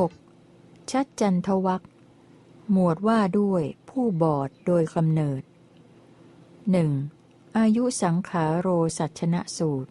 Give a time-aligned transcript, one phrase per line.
[0.00, 0.90] 6.
[0.90, 1.82] ชัดจันทวัก
[2.70, 5.42] หมวดว่าด้วยผู้บอดโดยกำเนิด
[6.70, 6.90] หนึ่ง
[7.58, 8.68] อายุสังขาโร
[8.98, 9.90] สัชนะสูตร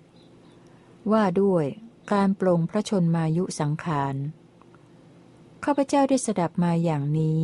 [1.11, 1.65] ว่าด้วย
[2.11, 4.15] การปลงพระชนมายุสังขาร
[5.63, 7.39] ข้าพเจ้าได้สดับมาอย่างนี้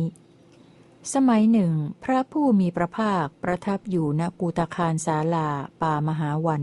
[1.14, 1.72] สมัยหนึ่ง
[2.04, 5.48] พระผู้มีพระภาคประทับอยู่ณกูตาคารสาลา
[5.80, 6.62] ป่ามหาวัน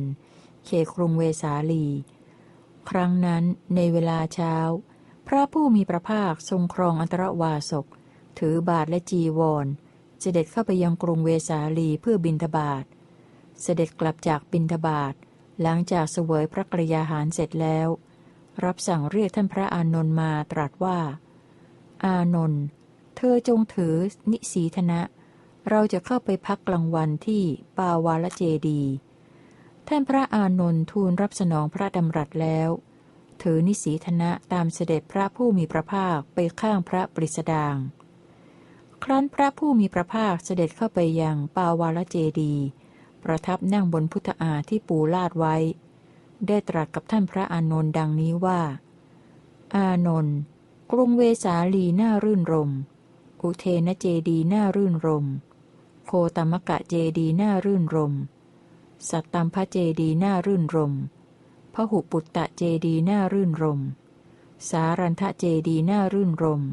[0.66, 1.86] เขครุงเวสาลี
[2.90, 3.44] ครั้งนั้น
[3.76, 4.56] ในเวลาเช้า
[5.28, 7.86] พระผู้มีพระภาคทรงครองอันตรวาสก
[8.40, 9.66] ถือบาทและจีวร
[10.22, 12.84] เสด็จเข้าไปยังกรุงเวสาลีเพื่อบินทบาท
[13.62, 15.14] เสด็จกลับจากบินทบาท
[15.62, 17.88] หลังจากเสวยพระกรยาหารเสร็จแล้ว
[18.64, 21.00] รับสั่งเรียกท่านพระอานนท์มาตรัสว่า
[22.06, 22.64] อานนท์
[23.18, 23.96] เธอจงถือ
[24.32, 25.02] นิสีธนะ
[25.70, 27.44] เราจะเข้าไปพักกลางวันที่
[27.78, 28.82] ปาวาลเจดี
[29.88, 32.70] ท่านพระอานนท์ทูลรับสนองพระดำรัสแล้ว
[33.42, 37.76] ถือนิสีธนะตามเสด็จพระผู้มีพระภาคไปข้างพระปริสดาง
[39.04, 42.54] ครั้นพระผู้มีพระภาคเสด็จเข้าไปยังปาวาลเจดี
[43.24, 45.56] ประทับนั่งบนพุทธาที่ปูลาดไว้
[46.48, 48.62] ได้ตรัสกับท่านพระอานนท์ดังนี้ว่า
[49.76, 50.38] อานนท์
[50.92, 52.72] กรุงเวสาลีน่ารื่นรม
[53.42, 55.26] อุเทนเจดีน่ารื่นรม
[56.06, 58.14] โคตมกะเจดีน่ารื่นรม
[59.10, 60.94] สัตตัมพระเจดีน่ารื่นรม
[61.76, 63.82] พหุปุตตะเจดีน่ารื่นรม
[64.70, 66.64] สารันทะเจดีน่ารื่นรม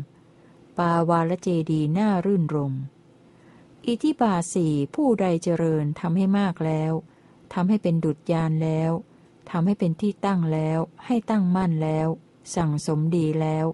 [0.79, 2.75] ปาวาลเจดีน่ารื่นรม
[3.87, 6.93] อิทิบาสีผู้ใดเจริญทำให้มากแล้ว
[7.53, 8.93] ทำให้เป็นดุจยานแล้ว
[9.51, 12.09] ทำให้เป็นที่ตั้งแล้ว ให้ตั้งมั่นแล้ว
[12.55, 13.67] สั่งสมดีแล้ว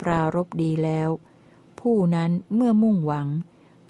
[0.00, 1.08] ปรารบดีแล้ว
[1.80, 3.28] ผู้นั้นเมื่อมุ่งหวัง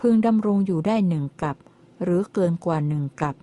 [0.01, 1.57] พึงดำรงอยู่ได้หนึ่งกับ
[2.03, 3.37] หรือเกินกว่าหนึ่งกับ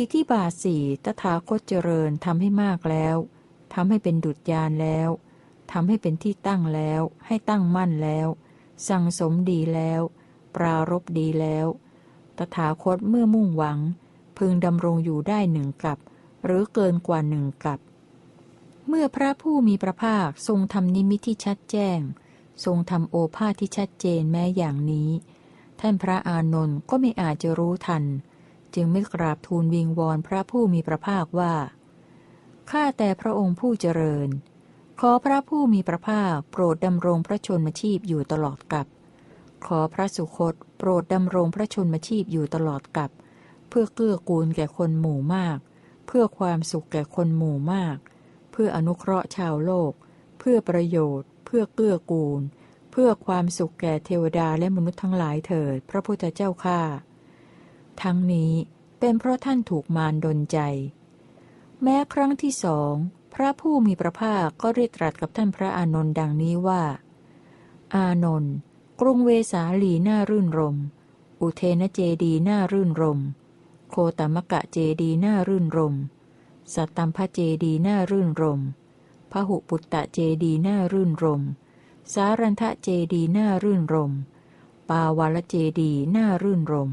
[0.00, 3.16] อิทิบาสี่ตถาคตเจริญทำให้มากแล้ว
[3.74, 5.08] ทำให้เป็นดุจยานแล้ว
[5.72, 8.28] ทำให้เป็นที่ตั้งแล้ว ให้ตั้งมั่นแล้ว
[8.88, 10.00] สั่งสมดีแล้ว
[10.54, 11.66] ปรารบดีแล้ว
[12.38, 13.78] ตถาคตเมื่อมุ่งหวัง
[14.38, 15.98] พึงดำรงอยู่ได้หนึ่งกับ
[16.44, 17.78] หรือเกินกว่าหนึ่งกับ
[18.88, 22.00] เมื่อพระผู้มีพระภาคทรงทำนิมิตที่ชัดแจ้ง
[22.64, 25.10] ทรงทำโอภาษที่ชัดเจนแม้อย่างนี้
[25.80, 28.04] ท่านพระอานนท์ก็ไม่อาจจะรู้ทัน
[28.74, 31.54] จึงไม่กราบทูลวิงวอนพระผู้มีพระภาคว่า
[32.70, 34.28] ข้าแต่พระองค์ผู้เจริญ
[35.00, 38.86] ขอพระผู้มีพระภาคโปรดดำรงพระชนมชีพอยู่ตลอดกับ
[39.66, 43.10] ขอพระสุคตโปรดดำรงพระชนมชีพอยู่ตลอดกับ
[43.68, 45.58] เพื่อเกื้อกูลแก่คนหมู่มาก
[46.06, 47.96] เพื่อความสุขแก่คนหมู่มาก
[48.52, 49.92] เพื่ออนุเคราะห์ชาวโลก
[50.38, 52.40] เพื่อประโยชน์ เพื่อเกื้อกูล
[52.90, 56.80] เพื่อความสุขแก่เทวดาและมนุษย์ทั้งหลายเถิด พระพุทธเจ้าข้า
[58.02, 58.52] ทั้งนี้
[58.98, 60.58] เป็นเพราะท่านถูกมารดนใจ
[61.82, 62.94] แม้ครั้งที่สอง
[63.34, 66.82] พระผู้มีพระภาคก็เรียกตรัสกับท่านพระอานนท์ดังนี้ว่า
[67.94, 68.54] อานนท์
[69.00, 70.76] กรุงเวสาลีน่ารื่นรม
[71.40, 73.20] อุเทนเจดีน่ารื่นรม
[73.90, 75.94] โคตมกะเจดีน่ารื่นรม
[76.74, 78.60] สัตตัมพเจดีน่ารื่นรม
[79.32, 81.42] พหุปุตตะเจดีน่ารื่นรม
[82.12, 84.12] สารันทะเจดีน่ารื่นรม
[84.88, 86.90] ปาวาลเจดีน่ารื่นรม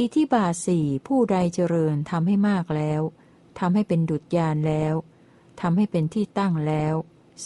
[0.00, 3.02] อิทิบาสี่ผู้ใดเจริญทำให้มากแล้ว
[3.58, 4.94] ทำให้เป็นดุจยานแล้ว
[5.60, 6.94] ทำให้เป็นที่ตั้งแล้ว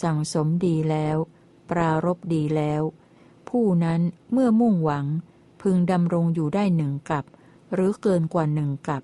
[0.01, 1.17] สั่งสมดีแล้ว
[1.69, 2.81] ปรารบดีแล้ว
[3.49, 4.01] ผู้นั้น
[4.31, 5.05] เมื่อมุ่งหวัง
[5.61, 7.25] พึงดำรงอยู่ได้หนึ่งกับ
[7.73, 9.01] หรือเกินกว่าหนึ่งกับ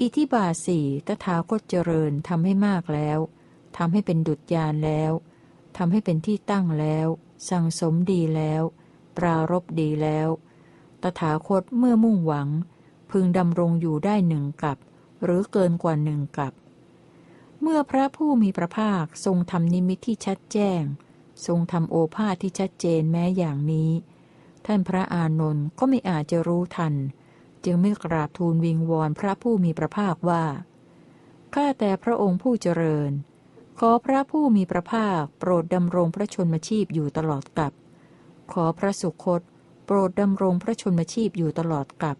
[0.00, 3.18] อิทิบาสี่ตถาคตเจริญทำให้มากแล้ว
[3.76, 5.12] ทำให้เป็นดุจยานแล้ว
[5.76, 7.08] ทำให้เป็นที่ตั้งแล้ว
[7.50, 8.62] สั่งสมดีแล้ว
[9.16, 10.28] ปรารบดีแล้ว
[11.02, 12.48] ตถาคตเมื่อมุ่งหวัง
[13.10, 14.78] พึงดำรงอยู่ได้หนึ่งกับ
[15.22, 16.52] หรือเกินกว่าหนึ่งกับ
[17.60, 20.82] เมื่อพระผู้มีพระภาคทรงทำนิมิตที่ชัดแจ้ง
[21.46, 23.90] ทรงทำโอภาษที่ชัดเจนแม้อย่างนี้
[24.66, 26.94] ท่านพระอานนท์ก็ไม่อาจจะรู้ทัน
[27.64, 30.44] จึงไม่กราบทูลวิงวอนพระผู้มีพระภาคว่า
[31.54, 33.10] ข้าแต่พระองค์ผู้เจริญ
[33.78, 37.72] ขอพระผู้มีพระภาคโปรดดำรงพระชนมชีพอยู่ตลอดกับ
[38.52, 39.42] ขอพระสุคต
[39.84, 42.16] โปรดดำรงพระชนมชีพอยู่ตลอดกับ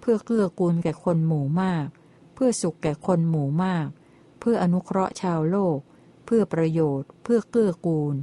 [0.00, 1.86] เพื่อเกื้อกูลแก่คนหมู่มาก
[2.34, 3.88] เพื่อสุขแก่คนหมู่มาก
[4.40, 5.78] เพื่ออนุเคราะห์ชาวโลก
[6.26, 8.14] เพื่อประโยชน์ เพื่อเกื้อกูล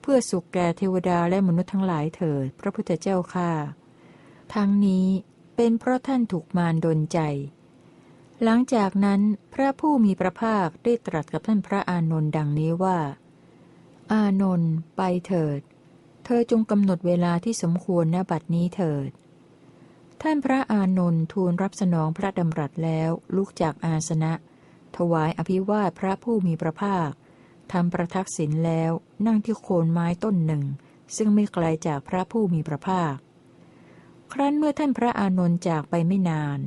[0.00, 3.50] เพื่อสุขแก่เทวดาและมนุษย์ทั้งหลายเถิด พระพุทธเจ้าค่า
[4.54, 5.06] ทั้งนี้
[5.56, 7.18] เป็นเพราะท่านถูกมารดนใจ
[8.42, 9.20] หลังจากนั้น
[9.54, 12.98] พระผู้มีพระภาคได้ตรัสกับท่านพระอานนท์ดังนี้ว่า
[14.12, 15.60] อานนท์ไปเถิด
[16.24, 19.10] เธอจงกำหนดเวลาที่สมควรณบัดนี้เถิด
[20.22, 24.32] ท่านพระอานนท์ทูลรับสนองพระดำรัสแล้วลุกจากอาสนะ
[24.96, 27.10] ถวายอภิวาทพระผู้มีพระภาค
[27.72, 28.92] ทำประทักษิณแล้ว
[29.26, 30.64] นั่งที่โคนไม้ต้นหนึ่ง
[31.16, 33.14] ซึ่งไม่ไกลจากพระผู้มีพระภาค
[34.32, 36.58] ครั้นเมื่อท่านพระอานนท์จากไปไม่นาน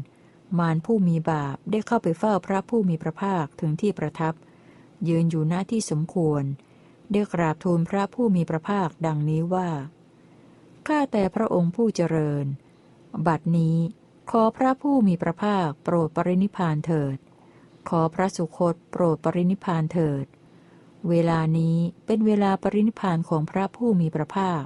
[0.59, 4.33] มารผู้มีบาปได้เข้าไปเฝ้าพระผู้มีพระภาคถึงที่ประทับ
[5.07, 6.43] ยืนอยู่หน้าที่สมควร
[7.11, 9.69] ได้กราบทูลพระผู้มีพระภาคดังนี้ว่า
[10.87, 12.45] ข้าแต่พระองค์ผู้เจริญ
[13.27, 13.77] บัดนี้
[14.31, 17.17] ขอพระผู้มีพระภาคโปรดปรินิพานเถิด
[17.89, 20.25] ขอพระสุคตโปรดปรินิพานเถิด
[21.09, 24.65] เวลานี้เป็นเวลาปรินิพานของพระผู้มีพระภาค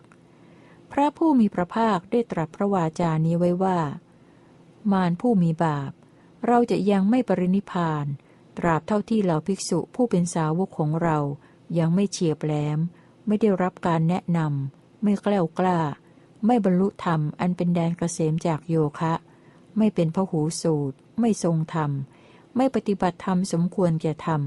[0.91, 3.79] พระผู้มีพระภาคได้ตรัสพระวาจานี้ไว้ว่า
[4.91, 5.91] มารผู้มีบาป
[6.47, 8.05] เราจะยังไม่ปรินิพาน
[8.57, 11.17] ตราบเท่าที่เหล่าภิกษุผู้เป็นสาวกของเรา
[11.77, 12.79] ยังไม่เฉียบแหลม
[13.27, 15.79] ไม่ได้รับการแนะนำไม่กล้ากล้า
[16.45, 19.13] ไม่บรรลุธรรมอันเป็นแดนเกษมจากโยคะ
[19.77, 21.91] ไม่เป็นพหูสูตร ไม่ทรงธรรม
[22.55, 24.41] ไม่ปฏิบัติธรรมสมควรแก่ธรรม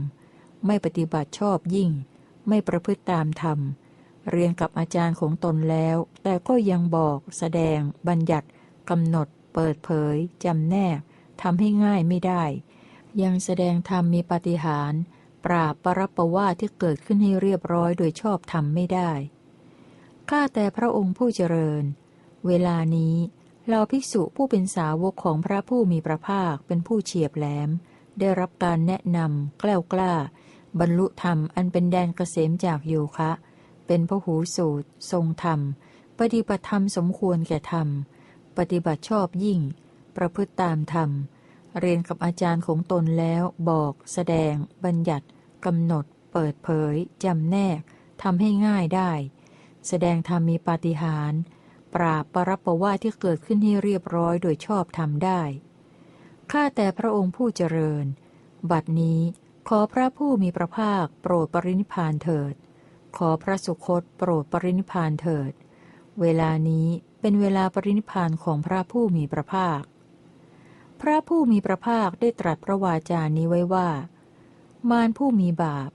[0.67, 1.91] ไม่ปฏิบัติชอบยิ่ง
[2.49, 3.59] ไม่ประพฤติตามธรรม
[4.31, 7.79] เรียนกับอาจารย์ของตนแล้ว แต่ก็ยังบอก แสดง
[8.09, 8.49] บัญญัติ
[8.91, 10.99] กำหนด เปิดเผยจำแนก
[11.43, 12.45] ทำให้ง่ายไม่ได้
[13.23, 14.93] ยังแสดงธรรมมีปฏิหาร
[15.45, 19.11] ปราบปรับประว่าที่เกิดขึ้นให้เรียบร้อยโดยชอบธรรมไม่ได้
[20.31, 21.85] ข้าแต่พระองค์ผู้เจริญ
[22.47, 23.17] เวลานี้
[23.69, 27.71] เราภิกษุผู้เป็นสาวกของพระผู้มีพระภาคเป็นผู้เฉียบแหลม
[28.19, 30.13] ได้รับการแนะนำกล้ากล้า
[30.81, 33.31] บรรลุธรรมอันเป็นแดนเกษมจากโยคะ
[33.87, 35.61] เป็นพระหูสูตร ทรงธรรม
[36.19, 37.89] ปฏิบัติธรรมสมควรแก่ธรรม
[38.57, 39.61] ปฏิบัติชอบยิ่ง
[40.17, 41.11] ประพฤติตามธรรม
[41.81, 44.55] เรียนกับอาจารย์ของตนแล้ว บอก แสดง
[44.85, 45.27] บัญญัติ
[45.65, 46.95] กำหนด เปิดเผย
[47.25, 47.81] จำแนก
[48.23, 49.13] ทำให้ง่ายได้
[49.89, 51.41] แสดงธรรมมีปาฏิหาริย์
[51.95, 55.43] ปราบปรับประว่าที่เกิดขึ้นให้เรียบร้อยโดยชอบทำได้
[56.53, 58.05] ข้าแต่พระองค์ผู้เจริญ
[58.71, 59.21] บัดนี้
[59.69, 62.55] ขอพระผู้มีพระภาคโปรดปรินิพานเถิด
[63.17, 65.53] ขอพระสุคตโปรดปรินิพานเถิด
[66.21, 66.89] เวลานี้
[67.21, 69.81] เป็นเวลาปรินิพานของพระผู้มีพระภาค
[71.07, 73.89] พระผู้มีพระภาคได้ตรัสพระวาจานี้ไว้ว่า
[74.91, 75.91] มารผู้มีบาป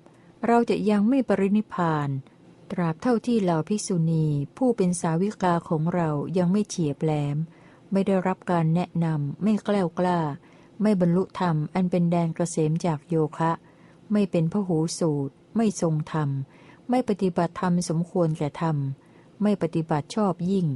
[0.48, 2.10] เราจะยังไม่ปรินิพาน
[2.72, 4.26] ตราบเท่าที่เหล่าภิกษุณี
[4.58, 7.38] ผู้เป็นสาวิกาของเรายังไม่เฉียบแหลม
[7.92, 10.20] ไม่ได้รับการแนะนำไม่แกล้วกล้า
[10.82, 13.52] ไม่บรรลุธรรมอันเป็นแดนกระเสมจากโยคะ
[14.12, 16.30] ไม่เป็นพหูสูตร ไม่ทรงธรรม
[16.90, 18.78] ไม่ปฏิบัติธรรมสมควรแก่ธรรม
[19.42, 20.68] ไม่ปฏิบัติชอบยิ่ง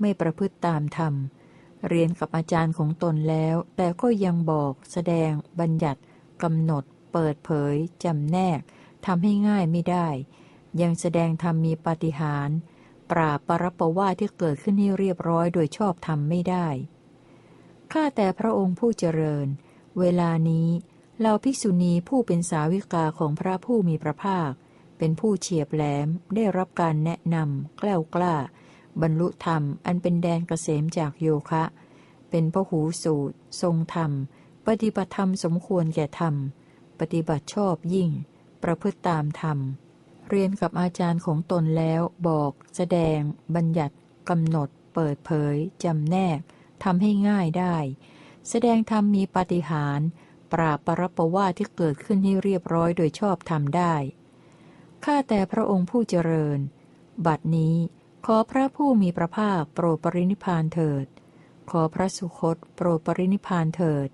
[0.00, 1.14] ไม่ประพฤติตามธรรม
[1.88, 5.30] เรียนกับอาจารย์ของตนแล้ว แต่ก็ยังบอก แสดง
[5.60, 6.00] บัญญัติ
[6.42, 7.74] กำหนด เปิดเผย
[8.04, 8.60] จำแนก
[9.06, 10.08] ทำให้ง่ายไม่ได้
[10.80, 12.56] ยังแสดงธรรมมีปาฏิหาริย์
[13.10, 16.66] ปราบปรประว่าที่เกิดขึ้นให้เรียบร้อยโดยชอบธรรมไม่ได้
[17.92, 19.46] ข้าแต่พระองค์ผู้เจริญ
[19.98, 20.68] เวลานี้
[21.20, 24.50] เราภิกษุณีผู้เป็นสาวิกาของพระผู้มีพระภาค
[24.98, 28.34] เป็นผู้เฉียบแหลมได้รับการแนะนำแกล้วกล้า
[29.02, 31.64] บรรลุธรรม อันเป็นแดนเกษมจากโยคะ
[32.30, 34.12] เป็นพระหูสูตร ทรงธรรม
[34.66, 36.34] ปฏิบัติธรรมสมควรแก่ธรรม
[37.00, 38.10] ปฏิบัติชอบยิ่ง
[38.62, 39.58] ประพฤติตามธรรม
[40.28, 43.18] เรียนกับอาจารย์ของตนแล้วบอก แสดง
[43.54, 43.96] บัญญัติ
[44.28, 45.54] กำหนด เปิดเผย
[45.84, 46.38] จำแนก
[46.84, 47.76] ทำให้ง่ายได้
[48.48, 50.00] แสดงธรรมมีปฏิหาร
[50.52, 53.94] ปราบปรบประว่าที่เกิดขึ้นให้เรียบร้อยโดยชอบทำได้
[55.04, 56.58] ข้าแต่พระองค์ผู้เจริญ
[57.26, 57.76] บัดนี้
[58.30, 61.06] ขอพระผู้มีพระภาคโปรดปรินิพานเถิด
[61.70, 64.08] ขอพระสุคตโปรดปรินิพานเถิด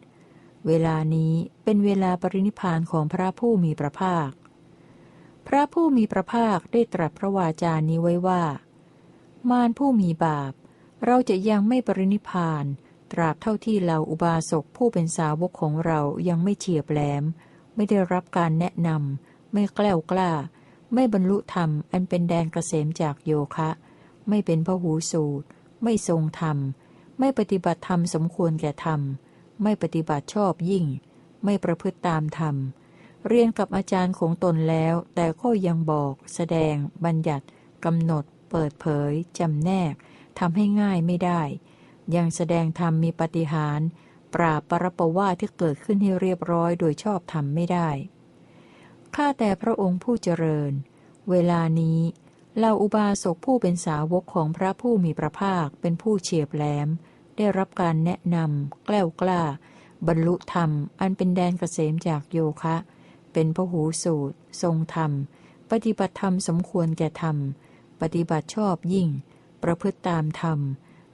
[0.67, 4.31] เวลานี้เป็นเวลาปรินิพานของพระผู้มีพระภาค
[5.47, 8.43] พระผู้มีพระภาคได้ตรัสพระวาจานี้ไว้ว่า
[9.51, 10.53] มารผู้มีบาป
[11.07, 12.65] เราจะยังไม่ปรินิพาน
[13.13, 17.25] ตราบเท่าที่เราอุบาสกผู้เป็นสาวกของเรายังไม่เฉียบแหลม
[17.75, 20.31] ไม่ได้รับการแนะนำไม่แกล้วกล้า
[20.95, 23.71] ไม่บรรลุธรรมอันเป็นแดนเกษมจากโยคะ
[24.29, 25.47] ไม่เป็นพหูสูตร
[25.83, 26.59] ไม่ทรงธรรม
[27.19, 29.01] ไม่ปฏิบัติธรรมสมควรแก่ธรรม
[29.63, 30.85] ไม่ปฏิบัติชอบยิ่ง
[31.45, 32.57] ไม่ประพฤติตามธรรม
[33.29, 36.75] เรียนกับอาจารย์ของตนแล้ว แต่ก็ยังบอก แสดง
[37.05, 37.47] บัญญัติ
[37.85, 39.95] กำหนด เปิดเผยจำแนก
[40.39, 41.43] ทำให้ง่ายไม่ได้
[42.17, 43.81] ยังแสดงธรรมมีปฏิหาร
[44.35, 47.89] ปราบปรปว่าที่เกิดขึ้นให้เรียบร้อยโดยชอบธรรมไม่ได้
[49.15, 50.73] ข้าแต่พระองค์ผู้เจริญ
[51.31, 52.01] เวลานี้
[52.61, 56.89] เราอุบาสกผู้เป็นสาวกของพระผู้มีพระภาคเป็นผู้เฉียบแหลม
[57.37, 59.43] ได้รับการแนะนำแกล้วกล้า
[60.07, 62.77] บรรลุธรรม อันเป็นแดนเกษมจากโยคะ
[63.33, 65.13] เป็นพหูสูตร ทรงธรรม
[65.71, 67.37] ปฏิบัติธรรมสมควรแก่ธรรม
[68.01, 69.09] ปฏิบัติชอบยิ่ง
[69.63, 70.59] ประพฤติตามธรรม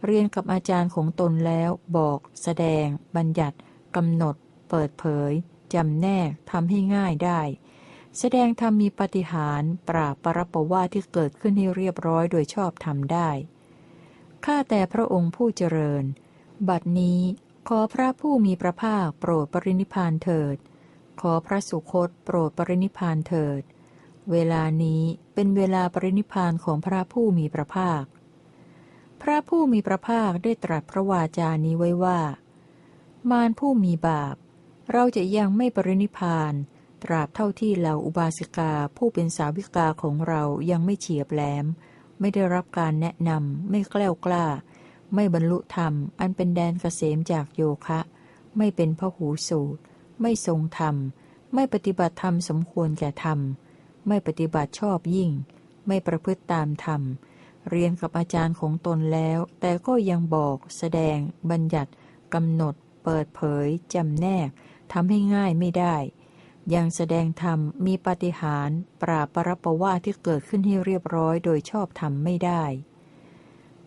[0.04, 3.56] เรียนกับอาจารย์ของตนแล้วบอก แสดง บัญญัติ
[3.96, 4.36] กำหนด
[4.68, 5.32] เปิดเผย
[5.74, 7.40] จำแนกทำให้ง่ายได้
[8.22, 13.30] แสดงธรรมมีปฏิหารปราบปรบประว่าที่เกิดขึ้นให้เรียบร้อยโดยชอบทำได้
[14.44, 16.04] ข้าแต่พระองค์ผู้เจริญ
[16.68, 17.20] บัดนี้
[17.68, 20.56] ขอพระผู้มีพระภาคโปรดปรินิพานเถิด
[21.20, 23.60] ขอพระสุคตโปรดปรินิพานเถิด
[24.30, 25.02] เวลานี้
[25.34, 28.04] เป็นเวลาปรินิพานของพระผู้มีพระภาค
[29.22, 32.20] พระผู้มีพระภาคได้ตรัสพระวาจานี้ไว้ว่า
[33.30, 34.34] มารผู้มีบาป
[34.92, 36.54] เราจะยังไม่ปรินิพาน
[37.02, 41.66] ตราบเท่าที่เหล่าอุบาสิกาผู้เป็นสาวิกาของเรายังไม่เฉียบแหลม
[42.20, 44.44] ไม่ได้รับการแนะนำไม่แกล้วกล้า
[45.14, 48.00] ไม่บรรลุธรรม อันเป็นแดนเกษมจากโยคะ
[48.56, 49.80] ไม่เป็นพหูสูตร
[50.20, 50.96] ไม่ทรงธรรม
[51.54, 53.38] ไม่ปฏิบัติธรรมสมควรแก่ธรรม
[54.08, 55.30] ไม่ปฏิบัติชอบยิ่ง
[55.86, 57.02] ไม่ประพฤติตามธรรม
[57.70, 61.18] เรียนกับอาจารย์ของตนแล้ว แต่ก็ยังบอก แสดง
[61.50, 61.90] บัญญัติ
[62.34, 62.74] กำหนด
[63.04, 64.48] เปิดเผยจำแนก
[64.92, 65.96] ทำให้ง่ายไม่ได้
[66.74, 68.70] ยังแสดงธรรมมีปฏิหาร
[69.02, 72.62] ปราบปรประว่าที่เกิดขึ้นให้เรียบร้อยโดยชอบธรรมไม่ได้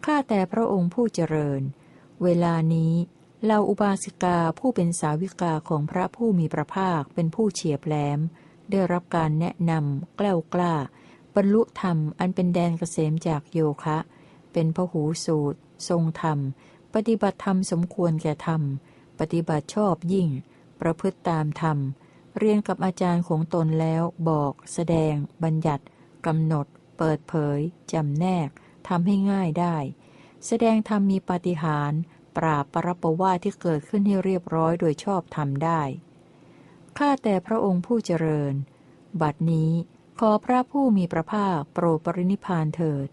[0.06, 1.62] ข้าแต่พระองค์ผู้เจริญ
[2.24, 2.94] เวลานี้
[3.46, 8.20] เราอุบาสิกาผู้เป็นสาวิกาของพระผู้มีพระภาคเป็นผู้เฉียบแหลม
[8.72, 10.74] ได้รับการแนะนำกล้ากล้า
[11.36, 13.98] บรรลุธรรมอันเป็นแดนเกษมจากโยคะ
[14.54, 15.60] เป็นพหูสูตร
[15.90, 16.40] ทรงธรรม
[16.94, 18.62] ปฏิบัติธรรมสมควรแก่ธรรม
[19.20, 20.28] ปฏิบัติชอบยิ่ง
[20.82, 21.78] ประพฤติตามธรรม
[22.38, 25.84] เรียนกับอาจารย์ของตนแล้วบอก แสดง บัญญัติ
[26.26, 26.66] กำหนด
[26.98, 27.60] เปิดเผย
[27.94, 28.50] จำแนก
[28.88, 29.78] ทำให้ง่ายได้
[30.46, 31.92] แสดงธรรมมีปฏิหาร
[32.38, 35.82] ปราบปรบประว่าที่เกิดขึ้นให้เรียบร้อยโดยชอบทำได้
[36.98, 38.54] ข้าแต่พระองค์ผู้เจริญ
[39.22, 39.72] บัดนี้
[40.20, 43.08] ขอพระผู้มีพระภาคโปรดปรินิพานเถิด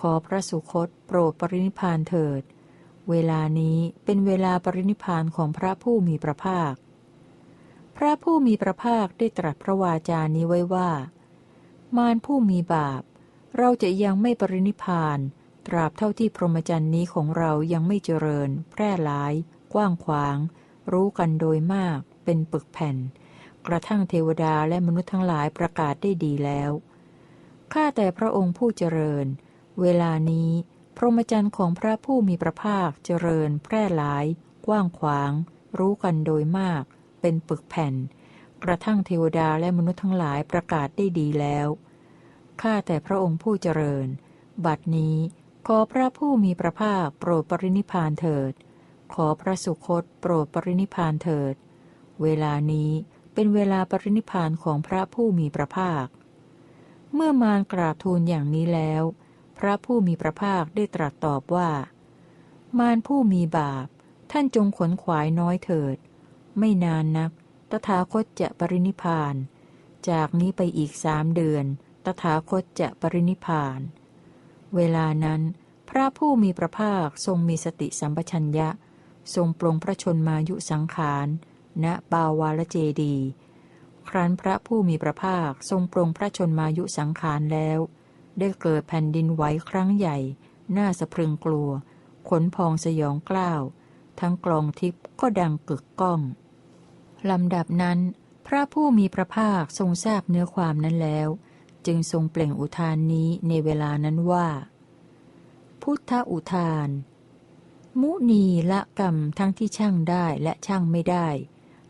[0.00, 2.42] ขอพระสุคตโปรดปรินิพานเถิด
[3.10, 6.74] เวลานี้เป็นเวลาปรินิพานของพระผู้มีพระภาค
[7.96, 10.90] พระผู้มีพระภาคได้ตรัสพระวาจานี้ไว้ว่า
[11.96, 13.02] มารผู้มีบาป
[13.58, 15.18] เราจะยังไม่ปรินิพาน
[15.66, 19.32] ตราบเท่าที่พรหมจรรย์นี้ของเรายังไม่เจริญ แพร่หลาย
[19.74, 20.36] กว้างขวาง
[20.92, 22.96] รู้กันโดยมาก เป็นปึกแผ่น
[23.66, 26.70] กระทั่งเทวดาและมนุษย์ทั้งหลายประกาศได้ดีแล้ว
[27.72, 29.26] ข้าแต่พระองค์ผู้เจริญ
[29.80, 30.50] เวลานี้
[30.96, 34.24] พรหมจรรย์ของพระผู้มีพระภาคเจริญ แพร่หลาย
[34.66, 35.32] กว้างขวาง
[35.78, 36.84] รู้กันโดยมาก
[37.26, 37.94] เป็นปึกแผ่น
[38.64, 41.68] กระทั่งเทวดาและมนุษย์ทั้งหลายประกาศได้ดีแล้ว
[42.62, 44.06] ข้าแต่พระองค์ผู้เจริญ
[44.66, 45.16] บัดนี้
[45.66, 48.52] ขอพระผู้มีพระภาคโปรดปรินิพานเถิด
[49.14, 51.54] ขอพระสุคตโปรดปรินิพานเถิด
[52.22, 52.90] เวลานี้
[53.34, 56.06] เป็นเวลาปรินิพานของพระผู้มีพระภาค
[57.14, 59.02] เมื่อมารกราบทูลอย่างนี้แล้ว
[59.58, 61.70] พระผู้มีพระภาคได้ตรัสตอบว่า
[62.78, 63.86] มารผู้มีบาป
[64.30, 65.98] ท่านจงขนขวายน้อยเถิด
[66.58, 67.30] ไม่นานนัก
[67.70, 69.34] ตถาคตจะปรินิพาน
[70.10, 71.64] จากนี้ไปอีกสามเดือน
[72.04, 73.80] ตถาคตจะปรินิพาน
[74.76, 75.40] เวลานั้น
[75.88, 78.68] พระผู้มีพระภาคทรงมีสติสัมปชัญญะ
[79.34, 81.26] ทรงปรงพระชนมายุสังขาร
[81.84, 83.16] ณปาวาลเจดี
[84.08, 87.78] ครั้นพระผู้มีพระภาคทรงปรงพระชนมายุสังขารแล้ว
[88.38, 90.18] ได้เกิดแผ่นดินไหวครั้งใหญ่
[90.76, 91.70] น่าสะพรึงกลัว
[92.28, 93.62] ขนพองสยองกล้าว
[94.20, 96.20] ทั้งกลองทิพย์ก็ดังกึกก้อง
[97.30, 97.98] ลำดับนั้น
[98.46, 101.28] พระผู้มีพระภาคทรงทราบเนื้อความนั้นแล้ว
[101.86, 104.48] จึงทรงเปล่งอุทานนี้ในเวลานั้นว่า
[105.82, 106.88] พุทธอุทาน
[108.00, 111.28] มุนีละกรรมทั้งที่ช่างได้และช่างไม่ได้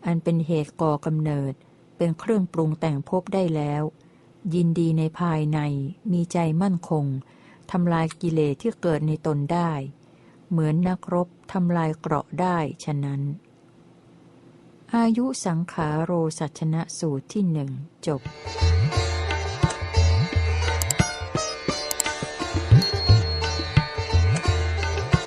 [0.04, 1.52] อันเป็นเหตุก่อกำเนิด
[1.96, 3.82] เป็นเครื่องปรุงแต่งภพได้แล้ว
[4.54, 5.58] ยินดีในภายใน
[6.12, 7.04] มีใจมั่นคง
[7.70, 9.70] ทำลายกิเลสที่เกิดในตนได้
[10.50, 13.20] เหมือนนักรบทำลายเกราะได้ฉะนั้น
[14.92, 17.70] อายุสังขาโรสัชนะสูตรที่หนึ่ง
[18.06, 18.20] จบ「